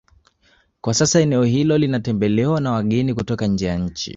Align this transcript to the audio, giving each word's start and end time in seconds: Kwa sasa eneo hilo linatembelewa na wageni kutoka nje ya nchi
Kwa 0.81 0.93
sasa 0.93 1.19
eneo 1.21 1.43
hilo 1.43 1.77
linatembelewa 1.77 2.61
na 2.61 2.71
wageni 2.71 3.13
kutoka 3.13 3.47
nje 3.47 3.65
ya 3.65 3.75
nchi 3.77 4.09